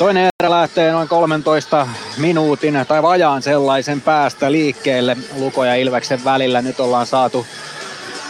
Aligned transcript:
Toinen 0.00 0.28
erä 0.42 0.50
lähtee 0.50 0.92
noin 0.92 1.08
13 1.08 1.88
minuutin 2.16 2.84
tai 2.88 3.02
vajaan 3.02 3.42
sellaisen 3.42 4.00
päästä 4.00 4.52
liikkeelle 4.52 5.16
Luko 5.36 5.64
ja 5.64 5.74
Ilveksen 5.74 6.24
välillä. 6.24 6.62
Nyt 6.62 6.80
ollaan 6.80 7.06
saatu 7.06 7.46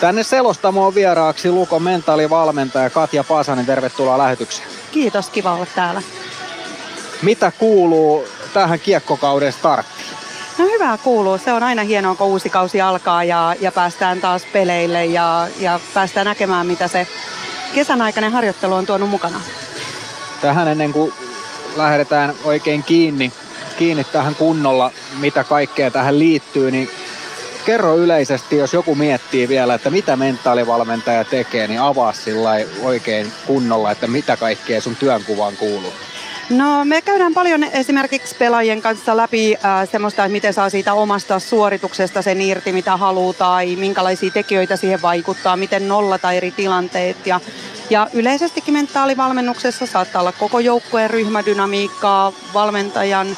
tänne 0.00 0.22
selostamoon 0.22 0.94
vieraaksi 0.94 1.50
Luko 1.50 1.78
mentaalivalmentaja 1.80 2.90
Katja 2.90 3.24
Pasanen. 3.24 3.66
Tervetuloa 3.66 4.18
lähetykseen. 4.18 4.68
Kiitos, 4.92 5.30
kiva 5.30 5.54
olla 5.54 5.66
täällä. 5.74 6.02
Mitä 7.22 7.52
kuuluu 7.58 8.24
tähän 8.54 8.80
kiekkokauden 8.80 9.52
starttiin? 9.52 10.06
No 10.58 10.64
hyvää 10.64 10.98
kuuluu. 10.98 11.38
Se 11.38 11.52
on 11.52 11.62
aina 11.62 11.82
hienoa, 11.82 12.14
kun 12.14 12.26
uusi 12.26 12.50
kausi 12.50 12.80
alkaa 12.80 13.24
ja, 13.24 13.54
ja 13.60 13.72
päästään 13.72 14.20
taas 14.20 14.42
peleille 14.52 15.04
ja, 15.04 15.48
ja 15.60 15.80
päästään 15.94 16.26
näkemään, 16.26 16.66
mitä 16.66 16.88
se 16.88 17.06
kesän 17.74 18.02
aikainen 18.02 18.32
harjoittelu 18.32 18.74
on 18.74 18.86
tuonut 18.86 19.10
mukana. 19.10 19.40
Tähän 20.40 20.68
ennen 20.68 20.92
kuin 20.92 21.12
lähdetään 21.76 22.34
oikein 22.44 22.82
kiinni, 22.82 23.32
kiinni 23.78 24.04
tähän 24.04 24.34
kunnolla, 24.34 24.90
mitä 25.20 25.44
kaikkea 25.44 25.90
tähän 25.90 26.18
liittyy, 26.18 26.70
niin 26.70 26.90
kerro 27.66 27.96
yleisesti, 27.96 28.56
jos 28.56 28.72
joku 28.72 28.94
miettii 28.94 29.48
vielä, 29.48 29.74
että 29.74 29.90
mitä 29.90 30.16
mentaalivalmentaja 30.16 31.24
tekee, 31.24 31.66
niin 31.66 31.80
avaa 31.80 32.12
sillä 32.12 32.50
oikein 32.82 33.32
kunnolla, 33.46 33.90
että 33.90 34.06
mitä 34.06 34.36
kaikkea 34.36 34.80
sun 34.80 34.96
työnkuvaan 34.96 35.56
kuuluu. 35.56 35.92
No 36.50 36.84
me 36.84 37.02
käydään 37.02 37.34
paljon 37.34 37.64
esimerkiksi 37.64 38.34
pelaajien 38.34 38.82
kanssa 38.82 39.16
läpi 39.16 39.54
äh, 39.54 39.88
semmoista, 39.92 40.24
että 40.24 40.32
miten 40.32 40.54
saa 40.54 40.70
siitä 40.70 40.94
omasta 40.94 41.38
suorituksesta 41.38 42.22
sen 42.22 42.40
irti, 42.40 42.72
mitä 42.72 42.96
haluaa 42.96 43.32
tai 43.32 43.76
minkälaisia 43.76 44.30
tekijöitä 44.30 44.76
siihen 44.76 45.02
vaikuttaa, 45.02 45.56
miten 45.56 45.88
nollata 45.88 46.32
eri 46.32 46.50
tilanteet 46.50 47.26
ja 47.26 47.40
ja 47.90 48.08
yleisestikin 48.12 48.74
mentaalivalmennuksessa 48.74 49.86
saattaa 49.86 50.20
olla 50.20 50.32
koko 50.32 50.58
joukkueen 50.58 51.10
ryhmädynamiikkaa, 51.10 52.32
valmentajan 52.54 53.36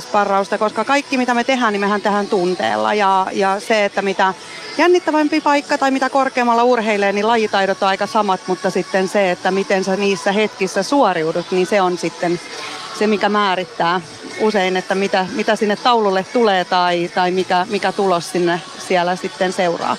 sparrausta, 0.00 0.58
koska 0.58 0.84
kaikki 0.84 1.16
mitä 1.16 1.34
me 1.34 1.44
tehdään, 1.44 1.72
niin 1.72 1.80
mehän 1.80 2.00
tehdään 2.00 2.26
tunteella. 2.26 2.94
Ja, 2.94 3.26
ja 3.32 3.60
se, 3.60 3.84
että 3.84 4.02
mitä 4.02 4.34
jännittävämpi 4.78 5.40
paikka 5.40 5.78
tai 5.78 5.90
mitä 5.90 6.10
korkeammalla 6.10 6.64
urheilee, 6.64 7.12
niin 7.12 7.26
lajitaidot 7.26 7.82
on 7.82 7.88
aika 7.88 8.06
samat, 8.06 8.40
mutta 8.46 8.70
sitten 8.70 9.08
se, 9.08 9.30
että 9.30 9.50
miten 9.50 9.84
sä 9.84 9.96
niissä 9.96 10.32
hetkissä 10.32 10.82
suoriudut, 10.82 11.50
niin 11.50 11.66
se 11.66 11.80
on 11.80 11.98
sitten 11.98 12.40
se, 12.98 13.06
mikä 13.06 13.28
määrittää 13.28 14.00
usein, 14.40 14.76
että 14.76 14.94
mitä, 14.94 15.26
mitä 15.32 15.56
sinne 15.56 15.76
taululle 15.76 16.26
tulee 16.32 16.64
tai, 16.64 17.10
tai 17.14 17.30
mikä, 17.30 17.66
mikä 17.70 17.92
tulos 17.92 18.30
sinne 18.32 18.60
siellä 18.88 19.16
sitten 19.16 19.52
seuraa. 19.52 19.96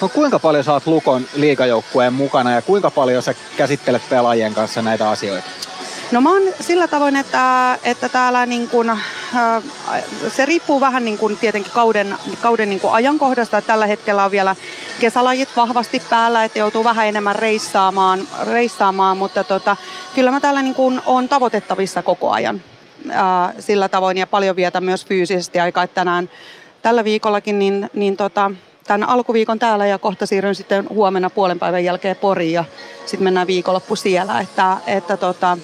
No 0.00 0.08
kuinka 0.08 0.38
paljon 0.38 0.64
saat 0.64 0.86
Lukon 0.86 1.24
liikajoukkueen 1.34 2.12
mukana 2.12 2.52
ja 2.52 2.62
kuinka 2.62 2.90
paljon 2.90 3.22
sä 3.22 3.34
käsittelet 3.56 4.02
pelaajien 4.08 4.54
kanssa 4.54 4.82
näitä 4.82 5.10
asioita? 5.10 5.48
No 6.12 6.20
mä 6.20 6.32
oon 6.32 6.42
sillä 6.60 6.88
tavoin, 6.88 7.16
että, 7.16 7.78
että 7.84 8.08
täällä 8.08 8.46
niin 8.46 8.68
kun, 8.68 8.90
äh, 8.90 9.62
se 10.36 10.46
riippuu 10.46 10.80
vähän 10.80 11.04
niin 11.04 11.18
kun 11.18 11.36
tietenkin 11.36 11.72
kauden, 11.72 12.16
kauden 12.42 12.68
niin 12.68 12.80
kun 12.80 12.92
ajankohdasta. 12.92 13.62
Tällä 13.62 13.86
hetkellä 13.86 14.24
on 14.24 14.30
vielä 14.30 14.56
kesälajit 15.00 15.48
vahvasti 15.56 16.02
päällä, 16.10 16.44
että 16.44 16.58
joutuu 16.58 16.84
vähän 16.84 17.06
enemmän 17.06 17.36
reissaamaan, 17.36 18.20
reissaamaan 18.46 19.16
mutta 19.16 19.44
tota, 19.44 19.76
kyllä 20.14 20.30
mä 20.30 20.40
täällä 20.40 20.62
niin 20.62 21.00
on 21.06 21.28
tavoitettavissa 21.28 22.02
koko 22.02 22.30
ajan 22.30 22.62
äh, 23.10 23.54
sillä 23.58 23.88
tavoin 23.88 24.16
ja 24.16 24.26
paljon 24.26 24.56
vietä 24.56 24.80
myös 24.80 25.06
fyysisesti 25.06 25.60
aikaa, 25.60 25.84
että 25.84 25.94
tänään 25.94 26.30
tällä 26.82 27.04
viikollakin 27.04 27.58
niin, 27.58 27.90
niin 27.94 28.16
tota, 28.16 28.50
tämän 28.86 29.08
alkuviikon 29.08 29.58
täällä 29.58 29.86
ja 29.86 29.98
kohta 29.98 30.26
siirryn 30.26 30.54
sitten 30.54 30.88
huomenna 30.88 31.30
puolen 31.30 31.58
päivän 31.58 31.84
jälkeen 31.84 32.16
Poriin 32.16 32.52
ja 32.52 32.64
sitten 33.06 33.24
mennään 33.24 33.46
viikonloppu 33.46 33.96
siellä. 33.96 34.40
Että, 34.40 34.76
että 34.86 35.16
tota, 35.16 35.58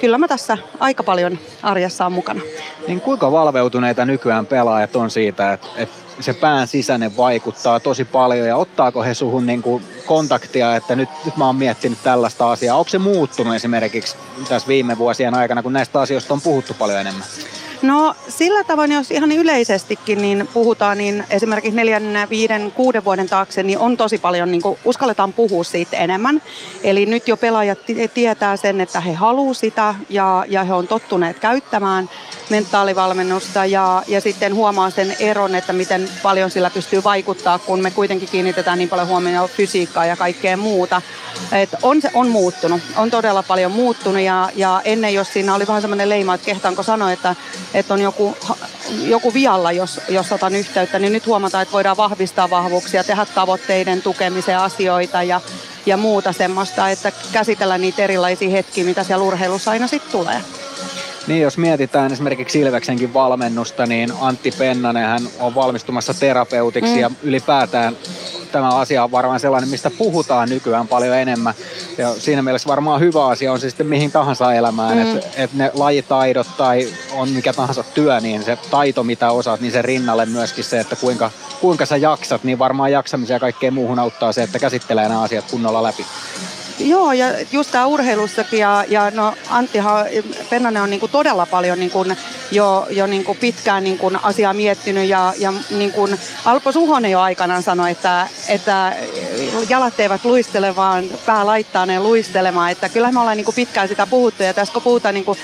kyllä 0.00 0.18
mä 0.18 0.28
tässä 0.28 0.58
aika 0.80 1.02
paljon 1.02 1.38
arjessa 1.62 2.06
on 2.06 2.12
mukana. 2.12 2.40
Niin 2.86 3.00
kuinka 3.00 3.32
valveutuneita 3.32 4.04
nykyään 4.04 4.46
pelaajat 4.46 4.96
on 4.96 5.10
siitä, 5.10 5.52
että, 5.52 5.68
että 5.76 5.94
se 6.20 6.32
pään 6.32 6.66
sisäinen 6.66 7.16
vaikuttaa 7.16 7.80
tosi 7.80 8.04
paljon 8.04 8.48
ja 8.48 8.56
ottaako 8.56 9.02
he 9.02 9.14
suhun 9.14 9.46
niin 9.46 9.62
kuin 9.62 9.84
kontaktia, 10.06 10.76
että 10.76 10.96
nyt, 10.96 11.08
nyt 11.24 11.36
mä 11.36 11.46
oon 11.46 11.56
miettinyt 11.56 11.98
tällaista 12.02 12.52
asiaa. 12.52 12.78
Onko 12.78 12.88
se 12.88 12.98
muuttunut 12.98 13.54
esimerkiksi 13.54 14.16
tässä 14.48 14.68
viime 14.68 14.98
vuosien 14.98 15.34
aikana, 15.34 15.62
kun 15.62 15.72
näistä 15.72 16.00
asioista 16.00 16.34
on 16.34 16.40
puhuttu 16.40 16.74
paljon 16.74 17.00
enemmän? 17.00 17.26
No 17.82 18.14
sillä 18.28 18.64
tavoin, 18.64 18.92
jos 18.92 19.10
ihan 19.10 19.32
yleisestikin 19.32 20.22
niin 20.22 20.48
puhutaan, 20.54 20.98
niin 20.98 21.24
esimerkiksi 21.30 21.76
neljän, 21.76 22.26
viiden, 22.30 22.72
kuuden 22.72 23.04
vuoden 23.04 23.28
taakse, 23.28 23.62
niin 23.62 23.78
on 23.78 23.96
tosi 23.96 24.18
paljon, 24.18 24.50
niin 24.50 24.62
kuin, 24.62 24.78
uskalletaan 24.84 25.32
puhua 25.32 25.64
siitä 25.64 25.96
enemmän. 25.96 26.42
Eli 26.82 27.06
nyt 27.06 27.28
jo 27.28 27.36
pelaajat 27.36 27.78
tietää 28.14 28.56
sen, 28.56 28.80
että 28.80 29.00
he 29.00 29.12
haluavat 29.12 29.56
sitä 29.56 29.94
ja, 30.08 30.44
ja 30.48 30.64
he 30.64 30.74
on 30.74 30.88
tottuneet 30.88 31.38
käyttämään 31.38 32.10
mentaalivalmennusta 32.50 33.64
ja, 33.64 34.02
ja 34.06 34.20
sitten 34.20 34.54
huomaa 34.54 34.90
sen 34.90 35.16
eron, 35.20 35.54
että 35.54 35.72
miten 35.72 36.08
paljon 36.22 36.50
sillä 36.50 36.70
pystyy 36.70 37.04
vaikuttaa, 37.04 37.58
kun 37.58 37.80
me 37.80 37.90
kuitenkin 37.90 38.28
kiinnitetään 38.28 38.78
niin 38.78 38.88
paljon 38.88 39.08
huomioon 39.08 39.48
fysiikkaa 39.48 40.06
ja 40.06 40.16
kaikkea 40.16 40.56
muuta. 40.56 41.02
Et 41.52 41.70
on 41.82 42.02
se 42.02 42.10
on 42.14 42.28
muuttunut, 42.28 42.80
on 42.96 43.10
todella 43.10 43.42
paljon 43.42 43.72
muuttunut 43.72 44.22
ja, 44.22 44.50
ja 44.56 44.80
ennen 44.84 45.14
jos 45.14 45.32
siinä 45.32 45.54
oli 45.54 45.66
vähän 45.66 45.82
semmoinen 45.82 46.08
leima, 46.08 46.34
että 46.34 46.44
kehtaanko 46.44 46.82
sanoa, 46.82 47.12
että, 47.12 47.36
että 47.74 47.94
on 47.94 48.00
joku, 48.00 48.36
joku 48.90 49.34
vialla, 49.34 49.72
jos, 49.72 50.00
jos 50.08 50.32
otan 50.32 50.54
yhteyttä, 50.54 50.98
niin 50.98 51.12
nyt 51.12 51.26
huomataan, 51.26 51.62
että 51.62 51.72
voidaan 51.72 51.96
vahvistaa 51.96 52.50
vahvuuksia, 52.50 53.04
tehdä 53.04 53.26
tavoitteiden 53.34 54.02
tukemiseen 54.02 54.58
asioita 54.58 55.22
ja, 55.22 55.40
ja 55.86 55.96
muuta 55.96 56.32
semmoista, 56.32 56.90
että 56.90 57.12
käsitellä 57.32 57.78
niitä 57.78 58.02
erilaisia 58.02 58.50
hetkiä, 58.50 58.84
mitä 58.84 59.04
siellä 59.04 59.24
urheilussa 59.24 59.70
aina 59.70 59.86
sitten 59.86 60.12
tulee. 60.12 60.40
Niin, 61.26 61.42
jos 61.42 61.58
mietitään 61.58 62.12
esimerkiksi 62.12 62.60
Ilveksenkin 62.60 63.14
valmennusta, 63.14 63.86
niin 63.86 64.12
Antti 64.20 64.50
Pennanen 64.58 65.06
hän 65.06 65.28
on 65.40 65.54
valmistumassa 65.54 66.14
terapeutiksi 66.14 66.94
mm. 66.94 67.00
ja 67.00 67.10
ylipäätään 67.22 67.96
tämä 68.52 68.68
asia 68.68 69.04
on 69.04 69.10
varmaan 69.10 69.40
sellainen, 69.40 69.70
mistä 69.70 69.90
puhutaan 69.90 70.48
nykyään 70.48 70.88
paljon 70.88 71.16
enemmän. 71.16 71.54
Ja 71.98 72.14
siinä 72.18 72.42
mielessä 72.42 72.68
varmaan 72.68 73.00
hyvä 73.00 73.26
asia 73.26 73.52
on 73.52 73.60
se 73.60 73.70
sitten 73.70 73.86
mihin 73.86 74.12
tahansa 74.12 74.54
elämään, 74.54 74.98
mm. 74.98 75.16
että 75.16 75.28
et 75.36 75.52
ne 75.52 75.70
lajitaidot 75.74 76.46
tai 76.56 76.88
on 77.12 77.28
mikä 77.28 77.52
tahansa 77.52 77.84
työ, 77.94 78.20
niin 78.20 78.44
se 78.44 78.58
taito 78.70 79.04
mitä 79.04 79.30
osaat, 79.30 79.60
niin 79.60 79.72
se 79.72 79.82
rinnalle 79.82 80.26
myöskin 80.26 80.64
se, 80.64 80.80
että 80.80 80.96
kuinka, 80.96 81.30
kuinka 81.60 81.86
sä 81.86 81.96
jaksat, 81.96 82.44
niin 82.44 82.58
varmaan 82.58 82.92
jaksamisen 82.92 83.34
ja 83.34 83.40
kaikkeen 83.40 83.74
muuhun 83.74 83.98
auttaa 83.98 84.32
se, 84.32 84.42
että 84.42 84.58
käsittelee 84.58 85.08
nämä 85.08 85.22
asiat 85.22 85.44
kunnolla 85.50 85.82
läpi. 85.82 86.06
Joo, 86.78 87.12
ja 87.12 87.26
just 87.52 87.70
tämä 87.70 87.86
urheilussakin, 87.86 88.58
ja, 88.58 88.84
ja 88.88 89.10
no 89.10 89.34
Anttihan, 89.50 90.06
Pennanen 90.50 90.82
on 90.82 90.90
niinku 90.90 91.08
todella 91.08 91.46
paljon 91.46 91.78
niinku 91.78 92.04
jo, 92.50 92.86
jo 92.90 93.06
niinku 93.06 93.34
pitkään 93.34 93.84
niinku 93.84 94.12
asiaa 94.22 94.54
miettinyt, 94.54 95.08
ja, 95.08 95.34
ja 95.38 95.52
niinku 95.70 96.08
Alpo 96.44 96.72
Suhonen 96.72 97.10
jo 97.10 97.20
aikanaan 97.20 97.62
sanoi, 97.62 97.90
että, 97.90 98.26
että 98.48 98.96
jalat 99.68 100.00
eivät 100.00 100.24
luistele, 100.24 100.76
vaan 100.76 101.04
pää 101.26 101.46
laittaa 101.46 101.86
ne 101.86 102.00
luistelemaan, 102.00 102.70
että 102.70 102.88
kyllä 102.88 103.12
me 103.12 103.20
ollaan 103.20 103.36
niinku 103.36 103.52
pitkään 103.52 103.88
sitä 103.88 104.06
puhuttu, 104.06 104.42
ja 104.42 104.54
tässä 104.54 104.72
kun 104.72 104.82
puhutaan 104.82 105.16
uh, 105.16 105.36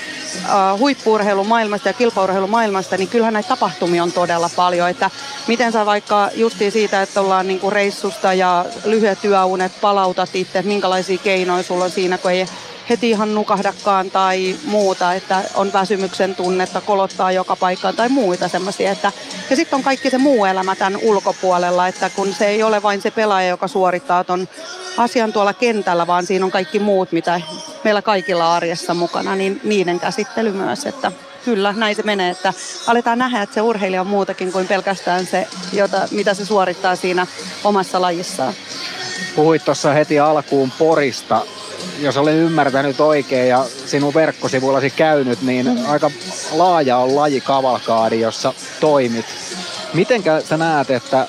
huippuurheilun 0.79 1.47
maailmasta 1.47 1.89
ja 1.89 1.93
kilpaurheilun 1.93 2.51
maailmasta, 2.51 2.97
niin 2.97 3.09
kyllähän 3.09 3.35
näitä 3.35 3.49
tapahtumia 3.49 4.03
on 4.03 4.13
todella 4.13 4.51
paljon, 4.57 4.91
että 4.91 5.11
miten 5.47 5.73
sä 5.73 5.87
vaikka 5.87 6.31
justiin 6.35 6.73
siitä, 6.73 7.03
että 7.03 7.21
ollaan 7.21 7.47
niinku 7.47 7.71
reissusta 7.71 8.33
ja 8.33 8.65
lyhyet 8.85 9.21
työunet 9.21 9.73
palautat 9.81 10.31
itse, 10.35 10.63
minkälaisia 10.63 11.19
keinoja 11.19 11.63
sulla 11.63 11.85
on 11.85 11.91
siinä, 11.91 12.19
kun 12.19 12.31
ei 12.31 12.47
heti 12.89 13.11
ihan 13.11 13.35
nukahdakaan 13.35 14.11
tai 14.11 14.57
muuta, 14.65 15.15
että 15.15 15.43
on 15.55 15.73
väsymyksen 15.73 16.35
tunnetta, 16.35 16.81
kolottaa 16.81 17.33
joka 17.33 17.57
paikkaan 17.57 17.97
tai 17.97 18.09
muita 18.09 18.49
semmoisia. 18.49 18.93
Että, 18.93 19.13
ja 19.51 19.57
sitten 19.57 19.77
on 19.77 19.83
kaikki 19.83 20.11
se 20.11 20.19
muu 20.19 20.45
elämä 20.45 20.77
tämän 20.77 21.01
ulkopuolella, 21.03 21.89
että 21.89 22.11
kun 22.11 22.35
se 22.35 22.47
ei 22.47 22.63
ole 22.63 22.83
vain 22.83 23.03
se 23.03 23.11
pelaaja, 23.11 23.49
joka 23.49 23.69
suorittaa 23.69 24.25
ton 24.25 24.49
asian 24.97 25.33
tuolla 25.33 25.53
kentällä, 25.53 26.07
vaan 26.07 26.27
siinä 26.27 26.45
on 26.45 26.51
kaikki 26.51 26.79
muut, 26.79 27.13
mitä 27.13 27.41
meillä 27.85 28.03
kaikilla 28.03 28.57
arjessa 28.57 28.95
mukana, 28.95 29.37
niin 29.37 29.61
niiden 29.65 30.01
käsittely 30.01 30.53
myös, 30.53 30.87
että 30.87 31.13
kyllä 31.45 31.73
näin 31.73 31.97
se 31.97 32.03
menee, 32.03 32.31
että 32.31 32.53
aletaan 32.87 33.19
nähdä, 33.19 33.43
että 33.43 33.55
se 33.55 33.61
urheilija 33.61 34.01
on 34.01 34.07
muutakin 34.07 34.53
kuin 34.53 34.69
pelkästään 34.69 35.27
se, 35.27 35.47
jota, 35.73 36.09
mitä 36.11 36.35
se 36.35 36.45
suorittaa 36.45 36.97
siinä 36.97 37.27
omassa 37.65 38.01
lajissaan. 38.01 38.55
Puhuit 39.37 39.65
tuossa 39.65 39.93
heti 39.93 40.21
alkuun 40.21 40.73
Porista. 40.79 41.43
Jos 41.99 42.17
olen 42.17 42.35
ymmärtänyt 42.35 43.01
oikein 43.01 43.49
ja 43.49 43.67
sinun 43.87 44.15
verkkosivuillasi 44.15 44.91
käynyt, 44.91 45.43
niin 45.43 45.67
mm. 45.67 45.91
aika 45.91 46.11
laaja 46.53 46.97
on 46.97 47.17
laji 47.17 47.41
kavalkaadi, 47.41 48.21
jossa 48.21 48.55
toimit. 48.81 49.27
Mitenkä 49.95 50.41
sä 50.41 50.57
näet, 50.57 50.91
että 50.91 51.27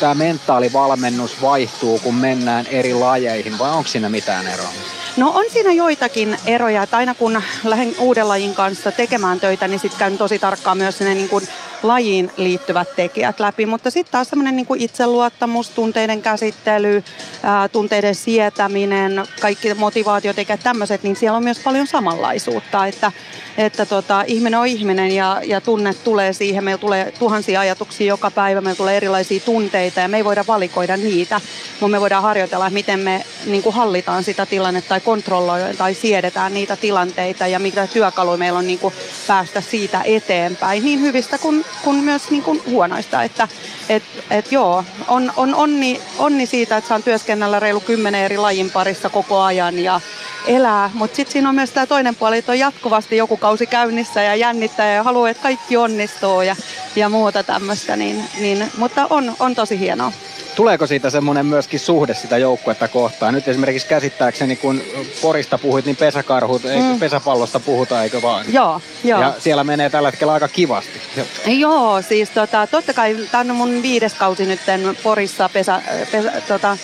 tämä 0.00 0.14
mentaalivalmennus 0.14 1.42
vaihtuu, 1.42 1.98
kun 1.98 2.14
mennään 2.14 2.66
eri 2.66 2.94
lajeihin, 2.94 3.58
vai 3.58 3.70
onko 3.70 3.88
siinä 3.88 4.08
mitään 4.08 4.46
eroa? 4.46 4.68
No 5.16 5.30
on 5.34 5.44
siinä 5.52 5.72
joitakin 5.72 6.38
eroja, 6.46 6.82
että 6.82 6.96
aina 6.96 7.14
kun 7.14 7.42
lähden 7.64 7.94
uuden 7.98 8.28
lajin 8.28 8.54
kanssa 8.54 8.92
tekemään 8.92 9.40
töitä, 9.40 9.68
niin 9.68 9.80
sitten 9.80 9.98
käyn 9.98 10.18
tosi 10.18 10.38
tarkkaan 10.38 10.78
myös 10.78 10.98
sinne 10.98 11.14
niin 11.14 11.28
kuin 11.28 11.48
lajiin 11.88 12.30
liittyvät 12.36 12.88
tekijät 12.96 13.40
läpi, 13.40 13.66
mutta 13.66 13.90
sitten 13.90 14.12
taas 14.12 14.28
semmoinen 14.28 14.56
niin 14.56 14.66
itseluottamus, 14.76 15.70
tunteiden 15.70 16.22
käsittely, 16.22 17.04
ää, 17.42 17.68
tunteiden 17.68 18.14
sietäminen, 18.14 19.24
kaikki 19.40 19.74
motivaatiotekijät, 19.74 20.60
tämmöiset, 20.62 21.02
niin 21.02 21.16
siellä 21.16 21.36
on 21.36 21.44
myös 21.44 21.58
paljon 21.58 21.86
samanlaisuutta, 21.86 22.86
että 22.86 23.12
että 23.58 23.86
tota, 23.86 24.24
ihminen 24.26 24.60
on 24.60 24.66
ihminen 24.66 25.12
ja, 25.12 25.40
ja 25.44 25.60
tunne 25.60 25.94
tulee 25.94 26.32
siihen. 26.32 26.64
Meillä 26.64 26.80
tulee 26.80 27.12
tuhansia 27.18 27.60
ajatuksia 27.60 28.06
joka 28.06 28.30
päivä, 28.30 28.60
meillä 28.60 28.76
tulee 28.76 28.96
erilaisia 28.96 29.40
tunteita 29.40 30.00
ja 30.00 30.08
me 30.08 30.16
ei 30.16 30.24
voida 30.24 30.44
valikoida 30.48 30.96
niitä, 30.96 31.40
mutta 31.70 31.88
me 31.88 32.00
voidaan 32.00 32.22
harjoitella, 32.22 32.70
miten 32.70 33.00
me 33.00 33.24
niin 33.46 33.62
kuin 33.62 33.74
hallitaan 33.74 34.24
sitä 34.24 34.46
tilannetta 34.46 34.88
tai 34.88 35.00
kontrolloidaan 35.00 35.76
tai 35.76 35.94
siedetään 35.94 36.54
niitä 36.54 36.76
tilanteita 36.76 37.46
ja 37.46 37.58
mitä 37.58 37.86
työkaluja 37.86 38.36
meillä 38.36 38.58
on 38.58 38.66
niin 38.66 38.78
kuin 38.78 38.94
päästä 39.26 39.60
siitä 39.60 40.02
eteenpäin, 40.04 40.84
niin 40.84 41.00
hyvistä 41.00 41.38
kuin, 41.38 41.64
kuin 41.84 41.96
myös 41.96 42.30
niin 42.30 42.42
kuin 42.42 42.62
huonoista. 42.66 43.22
Että 43.22 43.48
et, 43.88 44.02
et 44.30 44.52
joo, 44.52 44.84
on, 45.08 45.32
on 45.36 45.54
onni, 45.54 46.00
onni 46.18 46.46
siitä, 46.46 46.76
että 46.76 46.88
saan 46.88 47.02
työskennellä 47.02 47.60
reilu 47.60 47.80
kymmenen 47.80 48.24
eri 48.24 48.38
lajin 48.38 48.70
parissa 48.70 49.08
koko 49.08 49.40
ajan 49.40 49.78
ja 49.78 50.00
elää, 50.46 50.90
mutta 50.94 51.16
sitten 51.16 51.32
siinä 51.32 51.48
on 51.48 51.54
myös 51.54 51.70
tämä 51.70 51.86
toinen 51.86 52.14
puoli, 52.14 52.38
että 52.38 52.52
on 52.52 52.58
jatkuvasti 52.58 53.16
joku 53.16 53.36
kausi 53.36 53.66
käynnissä 53.66 54.22
ja 54.22 54.34
jännittää 54.34 54.94
ja 54.94 55.02
haluaa, 55.02 55.30
että 55.30 55.42
kaikki 55.42 55.76
onnistuu 55.76 56.40
ja, 56.40 56.56
ja 56.96 57.08
muuta 57.08 57.42
tämmöistä, 57.42 57.96
niin, 57.96 58.24
niin, 58.40 58.70
mutta 58.78 59.06
on, 59.10 59.36
on 59.40 59.54
tosi 59.54 59.78
hienoa. 59.78 60.12
Tuleeko 60.56 60.86
siitä 60.86 61.10
semmoinen 61.10 61.46
myöskin 61.46 61.80
suhde 61.80 62.14
sitä 62.14 62.38
joukkuetta 62.38 62.88
kohtaan? 62.88 63.34
Nyt 63.34 63.48
esimerkiksi 63.48 63.88
käsittääkseni, 63.88 64.56
kun 64.56 64.82
Porista 65.22 65.58
puhuit, 65.58 65.84
niin 65.84 65.96
pesäkarhut, 65.96 66.62
mm. 66.62 67.00
pesäpallosta 67.00 67.60
puhutaan, 67.60 68.04
eikö 68.04 68.22
vaan? 68.22 68.46
Joo, 68.48 68.80
joo. 69.04 69.20
Ja 69.20 69.34
siellä 69.38 69.64
menee 69.64 69.90
tällä 69.90 70.10
hetkellä 70.10 70.32
aika 70.32 70.48
kivasti. 70.48 71.00
Joo, 71.46 72.02
siis 72.02 72.30
tota, 72.30 72.66
totta 72.66 72.94
kai 72.94 73.16
tämä 73.30 73.52
on 73.52 73.56
mun 73.56 73.82
viides 73.82 74.14
kausi 74.14 74.46
nyt 74.46 74.60
Porissa 75.02 75.48
pesä, 75.52 75.82
pesä, 76.12 76.32
tota, 76.48 76.76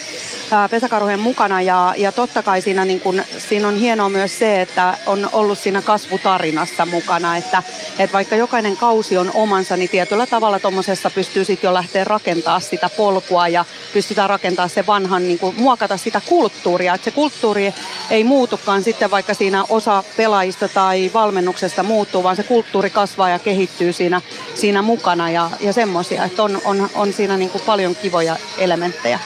pesäkarhujen 0.71 1.21
mukana 1.21 1.63
ja, 1.63 1.95
ja 1.97 2.13
totta 2.13 2.43
kai 2.43 2.61
siinä, 2.61 2.85
niin 2.85 3.01
kun, 3.01 3.23
siinä 3.39 3.69
on 3.69 3.77
hienoa 3.77 4.09
myös 4.09 4.39
se, 4.39 4.61
että 4.61 4.99
on 5.07 5.29
ollut 5.33 5.59
siinä 5.59 5.83
kasvutarinassa 5.83 6.87
mukana, 6.87 7.37
että, 7.37 7.63
että 7.99 8.13
vaikka 8.13 8.37
jokainen 8.37 8.77
kausi 8.77 9.17
on 9.19 9.31
omansa, 9.35 9.77
niin 9.77 9.89
tietyllä 9.89 10.27
tavalla 10.27 10.59
tuommoisessa 10.59 11.11
pystyy 11.11 11.45
sitten 11.45 11.69
jo 11.69 11.75
lähteä 11.75 12.05
rakentaa 12.05 12.61
sitä 12.61 12.91
polkua 12.97 13.49
ja 13.49 13.65
pystytään 13.93 14.31
rakentaa 14.31 14.69
se 14.69 14.87
vanhan, 14.87 15.29
niin 15.29 15.39
kuin, 15.39 15.57
muokata 15.57 15.97
sitä 15.97 16.21
kulttuuria, 16.29 16.95
että 16.95 17.05
se 17.05 17.11
kulttuuri 17.11 17.75
ei 18.11 18.25
muutukaan 18.25 18.83
sitten 18.83 19.11
vaikka 19.11 19.35
siinä 19.35 19.65
osa 19.69 20.05
pelaajista 20.17 20.69
tai 20.69 21.11
valmennuksesta 21.15 21.83
muuttuu, 21.83 22.23
vaan 22.23 22.37
se 22.37 22.43
kulttuuri 22.43 22.91
kasvaa 22.91 23.29
ja 23.29 23.39
kehittyy 23.39 23.93
siinä, 23.93 24.21
siinä 24.55 24.83
mukana 24.83 25.31
ja, 25.31 25.51
ja 25.61 25.73
semmoisia, 25.73 26.25
että 26.25 26.43
on, 26.43 26.61
on, 26.65 26.91
on 26.95 27.13
siinä 27.13 27.37
niin 27.37 27.51
paljon 27.67 27.97
kivoja 27.97 28.37
elementtejä. 28.59 29.19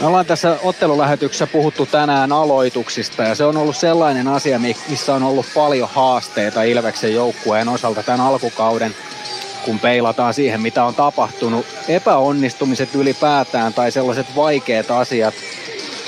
Me 0.00 0.06
ollaan 0.06 0.26
tässä 0.26 0.58
ottelulähetyksessä 0.62 1.46
puhuttu 1.46 1.86
tänään 1.86 2.32
aloituksista 2.32 3.22
ja 3.22 3.34
se 3.34 3.44
on 3.44 3.56
ollut 3.56 3.76
sellainen 3.76 4.28
asia, 4.28 4.60
missä 4.88 5.14
on 5.14 5.22
ollut 5.22 5.46
paljon 5.54 5.88
haasteita 5.92 6.62
Ilveksen 6.62 7.14
joukkueen 7.14 7.68
osalta 7.68 8.02
tämän 8.02 8.20
alkukauden, 8.20 8.94
kun 9.64 9.78
peilataan 9.78 10.34
siihen, 10.34 10.60
mitä 10.60 10.84
on 10.84 10.94
tapahtunut. 10.94 11.66
Epäonnistumiset 11.88 12.94
ylipäätään 12.94 13.74
tai 13.74 13.92
sellaiset 13.92 14.26
vaikeat 14.36 14.90
asiat, 14.90 15.34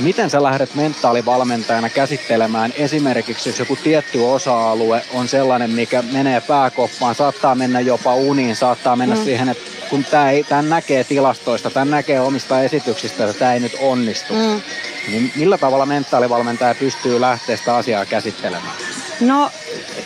Miten 0.00 0.30
sä 0.30 0.42
lähdet 0.42 0.74
mentaalivalmentajana 0.74 1.88
käsittelemään 1.88 2.72
esimerkiksi, 2.76 3.48
jos 3.48 3.58
joku 3.58 3.76
tietty 3.76 4.18
osa-alue 4.18 5.02
on 5.14 5.28
sellainen, 5.28 5.70
mikä 5.70 6.02
menee 6.12 6.40
pääkoppaan, 6.40 7.14
saattaa 7.14 7.54
mennä 7.54 7.80
jopa 7.80 8.14
uniin, 8.14 8.56
saattaa 8.56 8.96
mennä 8.96 9.16
mm. 9.16 9.24
siihen, 9.24 9.48
että 9.48 9.70
kun 9.90 10.04
tämä 10.04 10.30
tämän 10.48 10.68
näkee 10.68 11.04
tilastoista, 11.04 11.70
tämän 11.70 11.90
näkee 11.90 12.20
omista 12.20 12.62
esityksistä, 12.62 13.24
että 13.24 13.38
tämä 13.38 13.54
ei 13.54 13.60
nyt 13.60 13.76
onnistu, 13.80 14.34
mm. 14.34 14.60
niin 15.08 15.32
millä 15.36 15.58
tavalla 15.58 15.86
mentaalivalmentaja 15.86 16.74
pystyy 16.74 17.20
lähteä 17.20 17.56
sitä 17.56 17.76
asiaa 17.76 18.06
käsittelemään? 18.06 18.76
No 19.20 19.50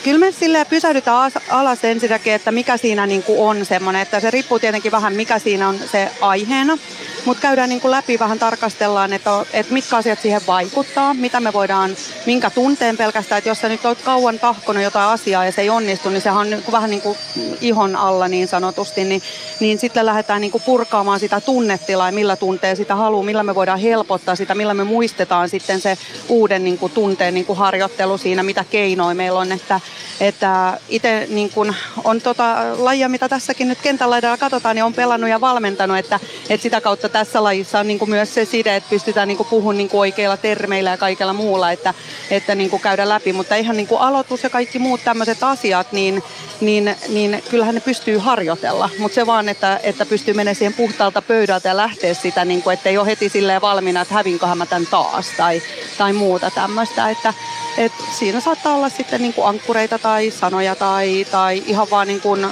kyllä 0.05 0.19
me 0.19 0.33
silleen 0.33 0.67
pysähdytään 0.67 1.33
alas 1.49 1.85
ensinnäkin, 1.85 2.33
että 2.33 2.53
mikä 2.53 2.77
siinä 2.77 3.07
niin 3.07 3.23
kuin 3.23 3.39
on 3.39 3.65
semmoinen, 3.65 4.03
että 4.03 4.21
se 4.21 4.31
riippuu 4.31 4.59
tietenkin 4.59 4.93
vähän 4.93 5.15
mikä 5.15 5.39
siinä 5.39 5.69
on 5.69 5.79
se 5.93 6.09
aiheena. 6.21 6.79
Mutta 7.25 7.43
käydään 7.43 7.69
niin 7.69 7.81
kuin 7.81 7.91
läpi, 7.91 8.19
vähän 8.19 8.39
tarkastellaan, 8.39 9.13
että, 9.13 9.31
että 9.53 9.73
mitkä 9.73 9.97
asiat 9.97 10.21
siihen 10.21 10.41
vaikuttaa, 10.47 11.15
mitä 11.15 11.41
me 11.41 11.53
voidaan, 11.53 11.97
minkä 12.27 12.51
tunteen 12.51 12.97
pelkästään, 12.97 13.39
että 13.39 13.51
jos 13.51 13.61
sä 13.61 13.69
nyt 13.69 13.85
olet 13.85 14.03
kauan 14.03 14.39
tahkonut 14.39 14.83
jotain 14.83 15.09
asiaa 15.09 15.45
ja 15.45 15.53
se 15.53 15.63
ei 15.63 15.71
onnistu, 15.71 16.09
niin 16.09 16.21
sehän 16.21 16.39
on 16.39 16.51
niin 16.51 16.63
kuin 16.63 16.73
vähän 16.73 16.91
niin 16.91 17.03
kuin 17.03 17.19
ihon 17.61 17.97
alla 17.97 18.29
niin 18.29 18.49
sanotusti, 18.49 19.05
niin, 19.05 19.23
niin 19.61 19.79
sitten 19.79 20.07
lähdetään 20.07 20.41
niin 20.41 20.51
kuin 20.51 20.63
purkaamaan 20.67 21.21
sitä 21.21 21.41
tunnetilaa 21.41 22.09
ja 22.09 22.13
millä 22.13 22.37
tuntee 22.37 22.75
sitä 22.75 22.95
haluaa, 22.95 23.25
millä 23.25 23.43
me 23.43 23.55
voidaan 23.55 23.79
helpottaa 23.79 24.37
sitä, 24.37 24.55
millä 24.55 24.75
me 24.75 24.85
muistetaan 24.85 25.49
sitten 25.49 25.81
se 25.81 25.99
uuden 26.29 26.65
niin 26.65 26.79
kuin 26.79 26.93
tunteen 26.93 27.35
niin 27.35 27.47
kuin 27.47 27.59
harjoittelu 27.59 28.19
siinä, 28.19 28.43
mitä 28.43 28.65
keinoja 28.71 29.15
meillä 29.15 29.39
on, 29.39 29.53
että, 29.61 29.81
että 30.21 30.79
itse 30.89 31.27
niin 31.31 31.51
kuin 31.51 31.77
on 32.05 32.21
tota 32.21 32.57
lajia, 32.79 33.09
mitä 33.09 33.29
tässäkin 33.29 33.69
nyt 33.69 33.79
kentällä 33.83 34.39
katsotaan, 34.39 34.77
niin 34.77 34.85
on 34.85 34.95
pelannut 34.95 35.31
ja 35.31 35.41
valmentanut, 35.41 35.99
että, 35.99 36.21
että 36.49 36.63
sitä 36.63 36.81
kautta 36.81 37.09
tässä 37.09 37.45
lajissa 37.45 37.79
on 37.79 37.87
niin 37.87 38.11
myös 38.11 38.35
se 38.35 38.45
side, 38.45 38.77
että 38.77 38.91
pystytään 38.91 39.29
niin 39.29 39.47
puhumaan 39.51 39.77
niin 39.77 39.91
oikeilla 39.93 40.37
termeillä 40.37 40.91
ja 40.91 40.97
kaikella 40.97 41.33
muulla, 41.33 41.73
että, 41.73 41.95
että 42.31 42.55
niin 42.55 42.81
käydä 42.81 43.09
läpi. 43.09 43.33
Mutta 43.33 43.57
ihan 43.57 43.77
niin 43.77 43.89
aloitus 43.99 44.43
ja 44.43 44.51
kaikki 44.51 44.79
muut 44.79 45.01
tämmöiset 45.05 45.43
asiat, 45.43 45.93
niin, 45.93 46.23
niin, 46.61 46.97
niin 47.09 47.43
kyllähän 47.51 47.75
ne 47.75 47.81
pystyy 47.81 48.19
harjoitella. 48.19 48.91
Mutta 48.99 49.15
se 49.15 49.27
vaan, 49.27 49.49
että, 49.49 49.81
että 49.83 50.07
pystyy 50.07 50.35
menemään 50.35 50.57
siihen 50.57 50.75
puhtaalta 50.75 51.23
pöydältä 51.23 51.69
ja 51.69 51.77
lähteä 51.77 52.15
sitä, 52.15 52.45
niin 52.45 52.63
kuin, 52.63 52.75
ettei 52.75 52.99
ole 52.99 53.07
heti 53.07 53.29
silleen 53.29 53.61
valmiina, 53.61 54.01
että 54.01 54.15
hävinköhän 54.15 54.59
mä 54.59 54.67
tämän 54.67 54.87
taas 54.91 55.27
tai, 55.37 55.63
tai 55.99 56.13
muuta 56.13 56.51
tämmöistä. 56.51 57.11
Että, 57.11 57.35
et 57.81 57.93
siinä 58.19 58.41
saattaa 58.41 58.75
olla 58.75 58.89
sitten 58.89 59.23
niin 59.23 59.35
ankkureita 59.45 59.99
tai 59.99 60.31
sanoja 60.31 60.75
tai, 60.75 61.27
tai 61.31 61.63
ihan 61.67 61.91
vaan 61.91 62.07
niin 62.07 62.21
kuin, 62.21 62.47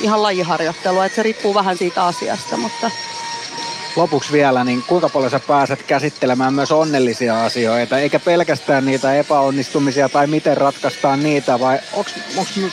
ihan 0.00 0.22
lajiharjoittelua, 0.22 1.06
että 1.06 1.16
se 1.16 1.22
riippuu 1.22 1.54
vähän 1.54 1.76
siitä 1.76 2.04
asiasta, 2.04 2.56
mutta 2.56 2.90
lopuksi 3.96 4.32
vielä, 4.32 4.64
niin 4.64 4.82
kuinka 4.82 5.08
paljon 5.08 5.30
sä 5.30 5.40
pääset 5.40 5.82
käsittelemään 5.82 6.54
myös 6.54 6.72
onnellisia 6.72 7.44
asioita, 7.44 7.98
eikä 7.98 8.18
pelkästään 8.18 8.86
niitä 8.86 9.14
epäonnistumisia 9.14 10.08
tai 10.08 10.26
miten 10.26 10.56
ratkaistaan 10.56 11.22
niitä, 11.22 11.60
vai 11.60 11.78
onko 11.92 12.10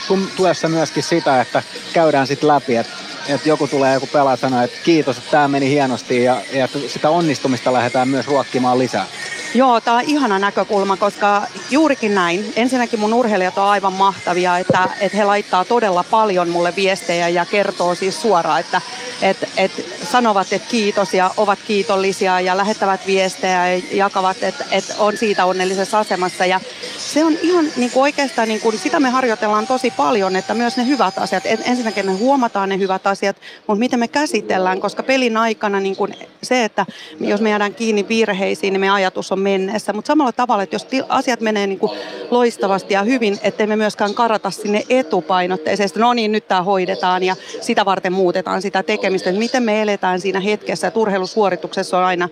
sun 0.08 0.28
tuessa 0.36 0.70
myöskin 0.70 1.04
sitä, 1.04 1.42
että 1.42 1.64
käydään 1.94 2.28
sitten 2.28 2.48
läpi, 2.48 2.76
että 2.76 2.94
että 3.28 3.50
joku 3.50 3.68
tulee 3.68 3.94
joku 3.94 4.08
pelaaja 4.08 4.38
sanoo, 4.38 4.62
että 4.62 4.78
kiitos, 4.84 5.18
että 5.18 5.32
tämä 5.32 5.48
meni 5.48 5.70
hienosti 5.70 6.24
ja, 6.24 6.42
ja 6.52 6.68
sitä 6.88 7.10
onnistumista 7.10 7.74
lähdetään 7.74 8.08
myös 8.08 8.28
ruokkimaan 8.28 8.80
lisää. 8.80 9.06
Joo, 9.56 9.82
tämä 9.82 9.98
on 9.98 10.04
ihana 10.08 10.40
näkökulma, 10.40 10.98
koska 10.98 11.48
juurikin 11.70 12.16
näin. 12.16 12.54
Ensinnäkin 12.56 13.00
mun 13.00 13.14
urheilijat 13.14 13.58
on 13.58 13.64
aivan 13.64 13.94
mahtavia, 13.94 14.58
että, 14.58 14.90
että 15.00 15.18
he 15.18 15.26
laittaa 15.26 15.66
todella 15.66 16.04
paljon 16.04 16.50
mulle 16.50 16.74
viestejä 16.76 17.30
ja 17.30 17.46
kertoo 17.46 17.96
siis 17.96 18.22
suoraan, 18.22 18.60
että, 18.60 18.82
että, 19.22 19.48
että 19.58 19.82
sanovat, 20.12 20.54
että 20.54 20.68
kiitos 20.68 21.14
ja 21.14 21.32
ovat 21.38 21.60
kiitollisia 21.68 22.40
ja 22.40 22.58
lähettävät 22.58 23.08
viestejä 23.08 23.70
ja 23.70 23.82
jakavat, 23.92 24.44
että, 24.44 24.66
että 24.72 24.94
on 24.98 25.18
siitä 25.18 25.46
onnellisessa 25.46 26.00
asemassa. 26.00 26.46
Ja 26.46 26.60
se 27.14 27.26
on 27.26 27.34
ihan 27.42 27.66
niin 27.78 27.92
kuin 27.92 28.04
oikeastaan, 28.04 28.48
niin 28.48 28.62
kuin, 28.62 28.80
sitä 28.80 29.00
me 29.00 29.10
harjoitellaan 29.10 29.68
tosi 29.68 29.92
paljon, 29.92 30.36
että 30.36 30.54
myös 30.54 30.78
ne 30.78 30.88
hyvät 30.88 31.18
asiat. 31.18 31.44
Ensinnäkin 31.46 32.06
me 32.06 32.14
huomataan 32.14 32.70
ne 32.70 32.78
hyvät 32.78 33.08
asiat, 33.08 33.36
mutta 33.68 33.80
miten 33.80 34.00
me 34.00 34.08
käsitellään, 34.08 34.80
koska 34.80 35.04
pelin 35.04 35.38
aikana 35.38 35.80
niin 35.80 35.96
kuin 35.96 36.16
se, 36.44 36.64
että 36.64 36.86
jos 37.20 37.42
me 37.42 37.50
jäädään 37.50 37.76
kiinni 37.76 38.08
virheisiin, 38.10 38.74
niin 38.74 38.82
me 38.82 38.90
ajatus 38.90 39.32
on 39.32 39.40
menneessä. 39.40 39.94
Mutta 39.94 40.08
samalla 40.08 40.32
tavalla, 40.32 40.64
että 40.64 40.76
jos 40.76 40.88
asiat 41.10 41.42
menee 41.42 41.68
niin 41.68 41.80
kuin 41.80 41.92
loistavasti 42.32 42.94
ja 42.94 43.04
hyvin, 43.04 43.40
ettei 43.44 43.68
me 43.68 43.76
myöskään 43.76 44.14
karata 44.14 44.52
sinne 44.52 44.84
etupainotteisesti, 44.90 46.00
no 46.00 46.14
niin, 46.14 46.32
nyt 46.32 46.48
tämä 46.48 46.62
hoidetaan 46.62 47.24
ja 47.24 47.36
sitä 47.62 47.86
varten 47.86 48.14
muutetaan 48.14 48.62
sitä 48.62 48.84
tekemistä. 48.84 49.30
Että 49.30 49.40
miten 49.40 49.64
me 49.64 49.82
eletään 49.82 50.22
siinä 50.22 50.40
hetkessä, 50.40 50.88
että 50.88 51.00
urheilusuorituksessa 51.00 51.98
on 51.98 52.04
aina 52.04 52.30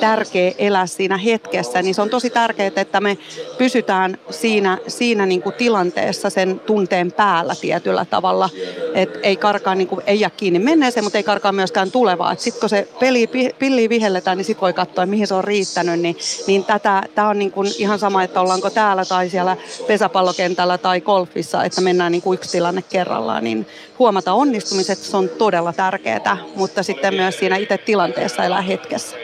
tärkeä 0.00 0.52
elää 0.58 0.86
siinä 0.86 1.16
hetkessä, 1.16 1.82
niin 1.82 1.94
se 1.94 2.02
on 2.02 2.10
tosi 2.10 2.30
tärkeää, 2.30 2.70
että 2.76 3.00
me 3.00 3.18
pysytään 3.58 4.18
siinä, 4.30 4.78
siinä 4.88 5.26
niin 5.26 5.42
kuin 5.42 5.54
tilanteessa 5.54 6.30
sen 6.30 6.60
tunteen 6.60 7.12
päällä 7.12 7.54
tietyllä 7.60 8.04
tavalla. 8.04 8.50
että 8.94 9.18
ei 9.22 9.36
karkaa, 9.36 9.74
niin 9.74 9.88
kuin, 9.88 10.00
ei 10.06 10.20
jää 10.20 10.30
kiinni 10.30 10.58
menneeseen, 10.58 11.04
mutta 11.04 11.18
ei 11.18 11.24
karkaa 11.24 11.52
myöskään 11.52 11.90
tulevaa. 11.90 12.34
Sitten 12.34 12.60
kun 12.60 12.68
se 12.68 12.88
peli, 13.00 13.30
pilli 13.58 13.88
vihelletään, 13.88 14.36
niin 14.36 14.44
sitten 14.44 14.60
voi 14.60 14.72
katsoa, 14.72 15.06
mihin 15.06 15.26
se 15.26 15.34
on 15.34 15.44
riittänyt. 15.44 16.00
Niin, 16.00 16.16
niin 16.46 16.64
tätä, 16.64 17.02
tämä 17.14 17.28
on 17.28 17.38
niin 17.38 17.52
kuin 17.52 17.68
ihan 17.78 17.98
sama, 17.98 18.22
että 18.22 18.40
ollaanko 18.40 18.70
täällä 18.70 19.04
tai 19.04 19.28
siellä 19.28 19.56
pesäpallokentällä 19.86 20.78
tai 20.78 21.00
golfissa, 21.00 21.64
että 21.64 21.80
mennään 21.80 22.12
niin 22.12 22.22
kuin 22.22 22.34
yksi 22.34 22.52
tilanne 22.52 22.82
kerrallaan. 22.90 23.44
Niin 23.44 23.66
huomata 23.98 24.32
onnistumiset, 24.32 24.98
se 24.98 25.16
on 25.16 25.28
todella 25.28 25.72
tärkeää, 25.72 26.38
mutta 26.56 26.82
sitten 26.82 27.14
myös 27.14 27.38
siinä 27.38 27.56
itse 27.56 27.78
tilanteessa 27.78 28.44
elää 28.44 28.62
hetkessä. 28.62 29.16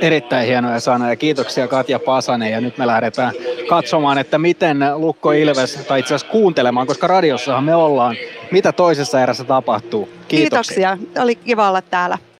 Erittäin 0.00 0.46
hienoja 0.46 0.80
sanoja. 0.80 1.16
Kiitoksia 1.16 1.68
Katja 1.68 1.98
Pasanen 1.98 2.52
ja 2.52 2.60
nyt 2.60 2.78
me 2.78 2.86
lähdetään 2.86 3.32
katsomaan, 3.68 4.18
että 4.18 4.38
miten 4.38 4.78
Lukko 4.96 5.32
Ilves, 5.32 5.74
tai 5.74 6.00
itse 6.00 6.14
asiassa 6.14 6.32
kuuntelemaan, 6.32 6.86
koska 6.86 7.06
radiossahan 7.06 7.64
me 7.64 7.74
ollaan 7.74 8.16
mitä 8.50 8.72
toisessa 8.72 9.22
erässä 9.22 9.44
tapahtuu. 9.44 10.08
Kiitoksia. 10.28 10.96
Kiitoksia. 10.96 11.22
Oli 11.22 11.34
kiva 11.34 11.68
olla 11.68 11.82
täällä. 11.82 12.18